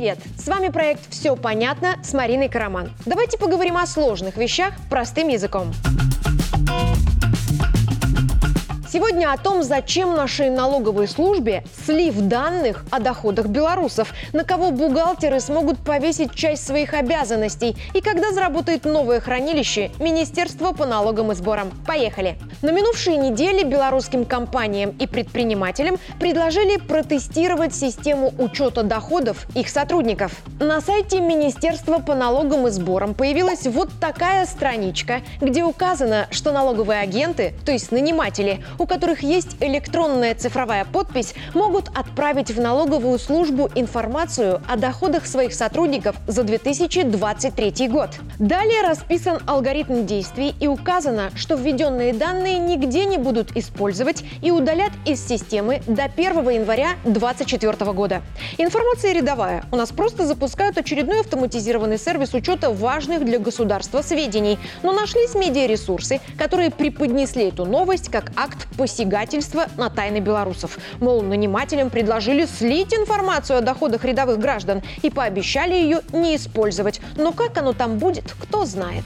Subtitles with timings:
[0.00, 0.18] Привет!
[0.38, 2.90] С вами проект «Все понятно» с Мариной Караман.
[3.04, 5.74] Давайте поговорим о сложных вещах простым языком.
[8.92, 15.38] Сегодня о том, зачем нашей налоговой службе слив данных о доходах белорусов, на кого бухгалтеры
[15.38, 21.70] смогут повесить часть своих обязанностей и когда заработает новое хранилище Министерство по налогам и сборам.
[21.86, 22.36] Поехали!
[22.62, 30.32] На минувшей неделе белорусским компаниям и предпринимателям предложили протестировать систему учета доходов их сотрудников.
[30.58, 37.02] На сайте Министерства по налогам и сборам появилась вот такая страничка, где указано, что налоговые
[37.02, 43.68] агенты, то есть наниматели, у которых есть электронная цифровая подпись, могут отправить в налоговую службу
[43.74, 48.08] информацию о доходах своих сотрудников за 2023 год.
[48.38, 54.92] Далее расписан алгоритм действий и указано, что введенные данные нигде не будут использовать и удалят
[55.04, 58.22] из системы до 1 января 2024 года.
[58.56, 59.64] Информация рядовая.
[59.70, 64.58] У нас просто запускают очередной автоматизированный сервис учета важных для государства сведений.
[64.82, 70.78] Но нашлись медиаресурсы, которые преподнесли эту новость как акт посягательства на тайны белорусов.
[71.00, 77.00] Мол, нанимателям предложили слить информацию о доходах рядовых граждан и пообещали ее не использовать.
[77.16, 79.04] Но как оно там будет, кто знает.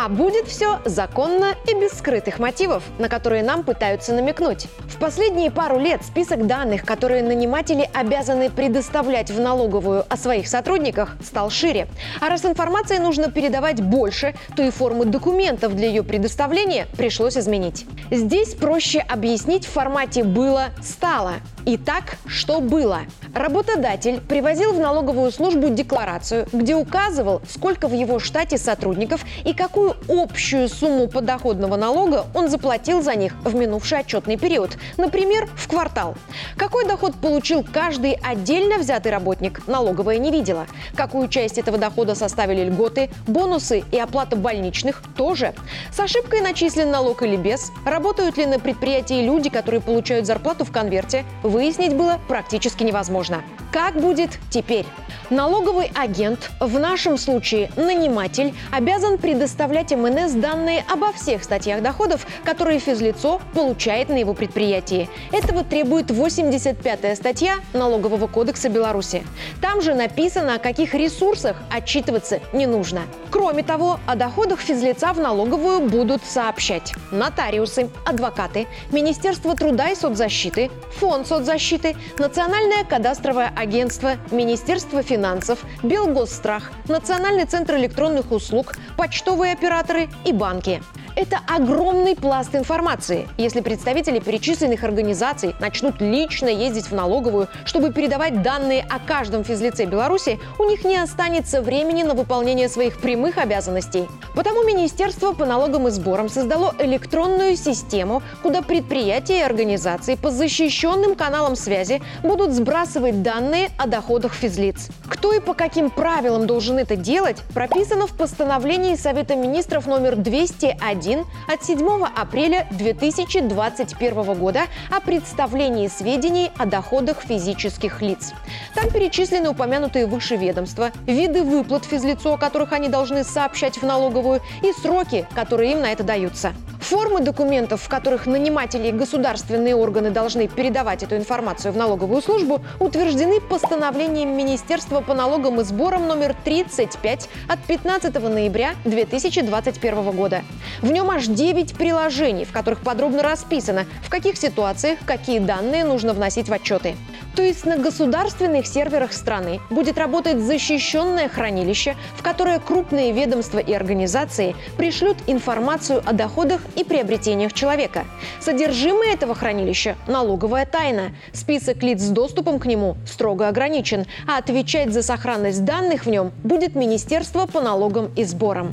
[0.00, 4.68] А будет все законно и без скрытых мотивов, на которые нам пытаются намекнуть.
[4.84, 11.16] В последние пару лет список данных, которые наниматели обязаны предоставлять в налоговую о своих сотрудниках,
[11.20, 11.88] стал шире.
[12.20, 17.84] А раз информации нужно передавать больше, то и формы документов для ее предоставления пришлось изменить.
[18.12, 21.32] Здесь проще объяснить в формате «было-стало».
[21.70, 23.00] Итак, что было?
[23.34, 29.94] Работодатель привозил в налоговую службу декларацию, где указывал, сколько в его штате сотрудников и какую
[30.08, 36.14] общую сумму подоходного налога он заплатил за них в минувший отчетный период, например, в квартал.
[36.56, 40.66] Какой доход получил каждый отдельно взятый работник, налоговая не видела.
[40.96, 45.52] Какую часть этого дохода составили льготы, бонусы и оплата больничных тоже.
[45.92, 50.72] С ошибкой начислен налог или без, работают ли на предприятии люди, которые получают зарплату в
[50.72, 51.26] конверте,
[51.58, 53.42] выяснить было практически невозможно.
[53.70, 54.86] Как будет теперь?
[55.30, 62.78] Налоговый агент, в нашем случае наниматель, обязан предоставлять МНС данные обо всех статьях доходов, которые
[62.78, 65.10] физлицо получает на его предприятии.
[65.30, 69.22] Этого требует 85-я статья Налогового кодекса Беларуси.
[69.60, 73.02] Там же написано, о каких ресурсах отчитываться не нужно.
[73.30, 80.70] Кроме того, о доходах физлица в налоговую будут сообщать нотариусы, адвокаты, Министерство труда и соцзащиты,
[80.96, 90.32] Фонд соцзащиты, Национальное кадастровое агентство, Министерство финансов, Белгосстрах, Национальный центр электронных услуг, почтовые операторы и
[90.32, 90.82] банки.
[91.20, 93.28] Это огромный пласт информации.
[93.38, 99.84] Если представители перечисленных организаций начнут лично ездить в налоговую, чтобы передавать данные о каждом физлице
[99.86, 104.06] Беларуси, у них не останется времени на выполнение своих прямых обязанностей.
[104.36, 111.16] Потому Министерство по налогам и сборам создало электронную систему, куда предприятия и организации по защищенным
[111.16, 114.86] каналам связи будут сбрасывать данные о доходах физлиц.
[115.08, 121.07] Кто и по каким правилам должен это делать, прописано в постановлении Совета министров номер 201
[121.08, 128.34] 1 от 7 апреля 2021 года о представлении сведений о доходах физических лиц.
[128.74, 134.42] Там перечислены упомянутые выше ведомства, виды выплат физлицу, о которых они должны сообщать в налоговую,
[134.62, 136.52] и сроки, которые им на это даются.
[136.80, 142.60] Формы документов, в которых наниматели и государственные органы должны передавать эту информацию в налоговую службу,
[142.78, 150.42] утверждены постановлением Министерства по налогам и сборам номер 35 от 15 ноября 2021 года.
[150.80, 156.14] В нем аж 9 приложений, в которых подробно расписано, в каких ситуациях какие данные нужно
[156.14, 156.96] вносить в отчеты.
[157.38, 163.72] То есть на государственных серверах страны будет работать защищенное хранилище, в которое крупные ведомства и
[163.72, 168.06] организации пришлют информацию о доходах и приобретениях человека.
[168.40, 171.12] Содержимое этого хранилища– налоговая тайна.
[171.32, 176.32] Список лиц с доступом к нему строго ограничен, а отвечать за сохранность данных в нем
[176.42, 178.72] будет Министерство по налогам и сборам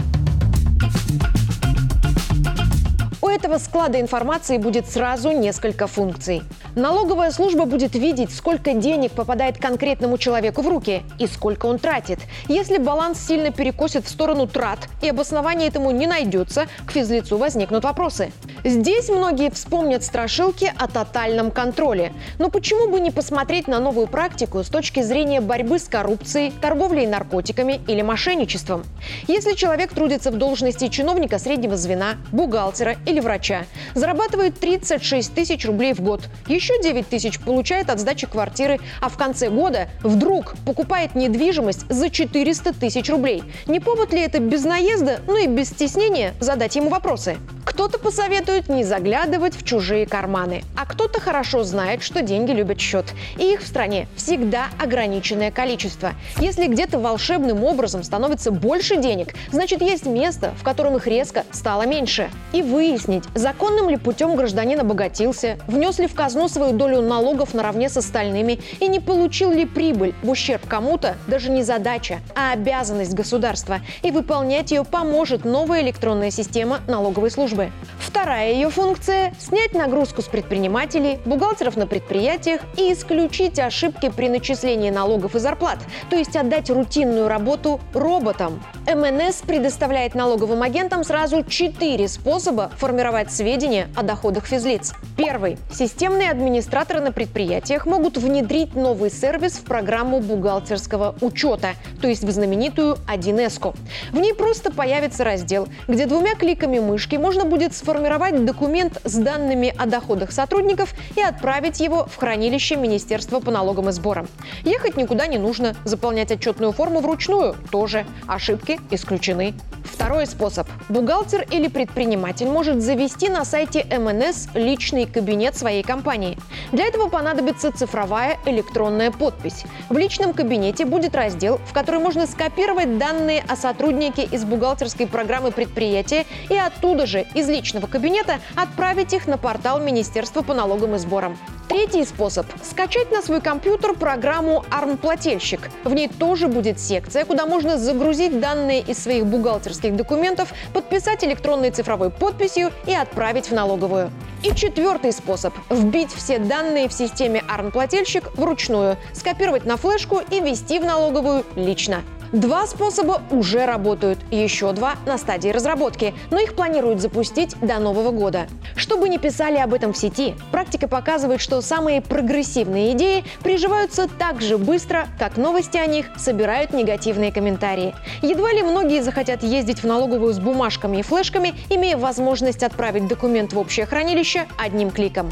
[3.36, 6.42] этого склада информации будет сразу несколько функций.
[6.76, 12.20] Налоговая служба будет видеть, сколько денег попадает конкретному человеку в руки и сколько он тратит.
[12.48, 17.84] Если баланс сильно перекосит в сторону трат и обоснования этому не найдется, к физлицу возникнут
[17.84, 18.32] вопросы.
[18.64, 22.14] Здесь многие вспомнят страшилки о тотальном контроле.
[22.40, 27.06] Но почему бы не посмотреть на новую практику с точки зрения борьбы с коррупцией, торговлей
[27.06, 28.84] наркотиками или мошенничеством?
[29.28, 33.66] Если человек трудится в должности чиновника среднего звена, бухгалтера или врача.
[33.94, 36.22] Зарабатывает 36 тысяч рублей в год.
[36.48, 42.10] Еще 9 тысяч получает от сдачи квартиры, а в конце года вдруг покупает недвижимость за
[42.10, 43.44] 400 тысяч рублей.
[43.68, 47.38] Не повод ли это без наезда, ну и без стеснения задать ему вопросы?
[47.66, 53.06] Кто-то посоветует не заглядывать в чужие карманы, а кто-то хорошо знает, что деньги любят счет.
[53.38, 56.14] И их в стране всегда ограниченное количество.
[56.38, 61.86] Если где-то волшебным образом становится больше денег, значит есть место, в котором их резко стало
[61.86, 62.30] меньше.
[62.54, 67.90] И выяснить, законным ли путем гражданин обогатился, внес ли в казну свою долю налогов наравне
[67.90, 73.14] с остальными и не получил ли прибыль в ущерб кому-то, даже не задача, а обязанность
[73.14, 73.80] государства.
[74.02, 77.72] И выполнять ее поможет новая электронная система налоговой службы.
[78.00, 84.90] Вторая ее функция– снять нагрузку с предпринимателей, бухгалтеров на предприятиях и исключить ошибки при начислении
[84.90, 85.80] налогов и зарплат,
[86.10, 88.64] то есть отдать рутинную работу роботам.
[88.88, 92.72] МНС предоставляет налоговым агентам сразу четыре способа
[93.06, 94.94] формировать сведения о доходах физлиц.
[95.16, 95.60] Первый.
[95.72, 102.32] Системные администраторы на предприятиях могут внедрить новый сервис в программу бухгалтерского учета, то есть в
[102.32, 103.76] знаменитую 1С.
[104.12, 109.72] В ней просто появится раздел, где двумя кликами мышки можно будет сформировать документ с данными
[109.78, 114.28] о доходах сотрудников и отправить его в хранилище Министерства по налогам и сборам.
[114.64, 118.08] Ехать никуда не нужно, заполнять отчетную форму вручную тоже.
[118.26, 119.54] Ошибки исключены.
[119.96, 120.68] Второй способ.
[120.90, 126.38] Бухгалтер или предприниматель может завести на сайте МНС личный кабинет своей компании.
[126.74, 129.64] Для этого понадобится цифровая электронная подпись.
[129.90, 135.52] В личном кабинете будет раздел, в который можно скопировать данные о сотруднике из бухгалтерской программы
[135.52, 140.98] предприятия и оттуда же, из личного кабинета, отправить их на портал Министерства по налогам и
[140.98, 141.38] сборам.
[141.68, 145.62] Третий способ– скачать на свой компьютер программу ARM-плательщик.
[145.84, 151.72] В ней тоже будет секция, куда можно загрузить данные из своих бухгалтерских документов, подписать электронной
[151.72, 154.12] цифровой подписью и отправить в налоговую.
[154.44, 160.78] И четвертый способ– вбить все данные в системе ARM-плательщик вручную, скопировать на флешку и ввести
[160.78, 162.04] в налоговую лично.
[162.36, 168.12] Два способа уже работают, еще два на стадии разработки, но их планируют запустить до Нового
[168.12, 168.48] года.
[168.76, 174.42] Чтобы не писали об этом в сети, практика показывает, что самые прогрессивные идеи приживаются так
[174.42, 177.96] же быстро, как новости о них собирают негативные комментарии.
[178.22, 183.54] Едва ли многие захотят ездить в налоговую с бумажками и флешками, имея возможность отправить документ
[183.54, 185.30] в общее хранилище одним кликом.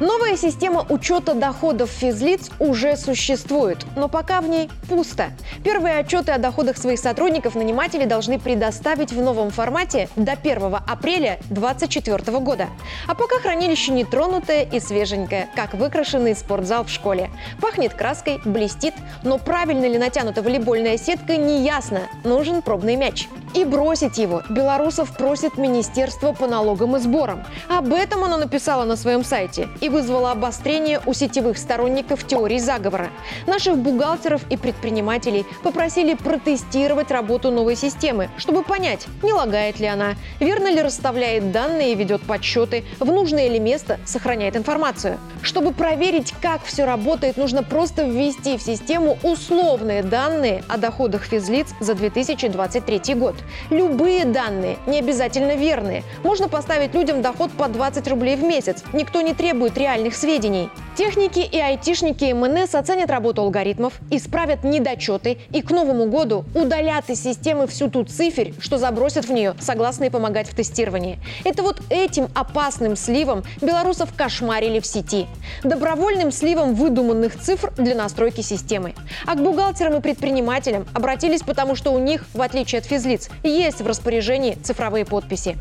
[0.00, 5.26] Новая система учета доходов физлиц уже существует, но пока в ней пусто.
[5.62, 11.38] Первые отчеты о доходах своих сотрудников наниматели должны предоставить в новом формате до 1 апреля
[11.50, 12.68] 2024 года.
[13.08, 17.30] А пока хранилище нетронутое и свеженькое, как выкрашенный спортзал в школе.
[17.60, 22.00] Пахнет краской, блестит, но правильно ли натянута волейбольная сетка не ясно.
[22.24, 23.28] Нужен пробный мяч.
[23.52, 27.44] И бросить его белорусов просит Министерство по налогам и сборам.
[27.68, 33.10] Об этом оно написало на своем сайте и вызвало обострение у сетевых сторонников теории заговора.
[33.46, 40.14] Наших бухгалтеров и предпринимателей попросили протестировать работу новой системы, чтобы понять, не лагает ли она,
[40.38, 45.18] верно ли расставляет данные и ведет подсчеты, в нужное ли место сохраняет информацию.
[45.42, 51.68] Чтобы проверить, как все работает, нужно просто ввести в систему условные данные о доходах физлиц
[51.80, 53.34] за 2023 год.
[53.70, 56.04] Любые данные, не обязательно верные.
[56.22, 58.84] Можно поставить людям доход по 20 рублей в месяц.
[58.92, 60.68] Никто не требует реальных сведений.
[60.94, 67.22] Техники и айтишники МНС оценят работу алгоритмов, исправят недочеты и к Новому году удалят из
[67.22, 71.18] системы всю ту циферь, что забросят в нее, согласные помогать в тестировании.
[71.44, 75.26] Это вот этим опасным сливом белорусов кошмарили в сети.
[75.64, 78.94] Добровольным сливом выдуманных цифр для настройки системы.
[79.26, 83.80] А к бухгалтерам и предпринимателям обратились потому, что у них, в отличие от физлиц, есть
[83.80, 85.56] в распоряжении цифровые подписи.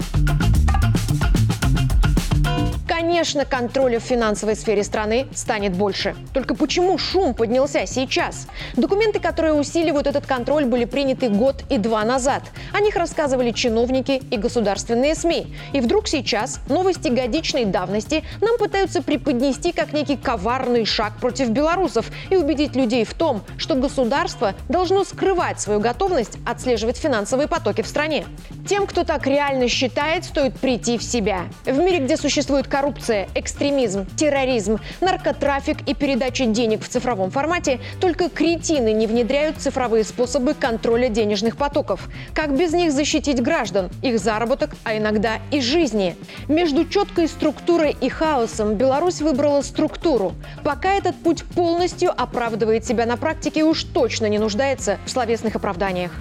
[3.09, 6.15] Конечно, контроля в финансовой сфере страны станет больше.
[6.31, 8.47] Только почему шум поднялся сейчас?
[8.75, 12.43] Документы, которые усиливают этот контроль, были приняты год и два назад.
[12.71, 15.47] О них рассказывали чиновники и государственные СМИ.
[15.73, 22.05] И вдруг сейчас новости годичной давности нам пытаются преподнести как некий коварный шаг против белорусов
[22.29, 27.87] и убедить людей в том, что государство должно скрывать свою готовность отслеживать финансовые потоки в
[27.87, 28.27] стране.
[28.67, 31.45] Тем, кто так реально считает, стоит прийти в себя.
[31.65, 38.29] В мире, где существует коррупция, экстремизм, терроризм, наркотрафик и передача денег в цифровом формате, только
[38.29, 42.09] кретины не внедряют цифровые способы контроля денежных потоков.
[42.33, 46.15] Как без них защитить граждан, их заработок, а иногда и жизни?
[46.47, 50.33] Между четкой структурой и хаосом Беларусь выбрала структуру.
[50.63, 56.11] Пока этот путь полностью оправдывает себя на практике уж точно не нуждается в словесных оправданиях.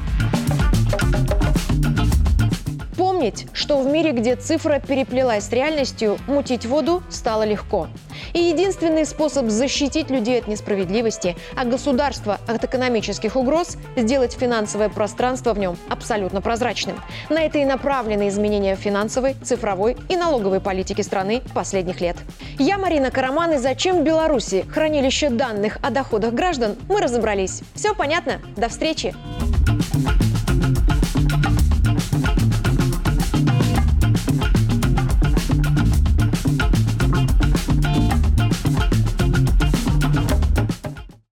[3.19, 7.89] Помнить, что в мире, где цифра переплелась с реальностью, мутить воду стало легко.
[8.33, 15.53] И единственный способ защитить людей от несправедливости, а государство от экономических угроз– сделать финансовое пространство
[15.53, 17.01] в нем абсолютно прозрачным.
[17.29, 22.17] На это и направлены изменения финансовой, цифровой и налоговой политики страны последних лет.
[22.61, 27.63] Я Марина Караман, и зачем в Беларуси хранилище данных о доходах граждан, мы разобрались.
[27.75, 28.41] Все понятно?
[28.57, 29.13] До встречи!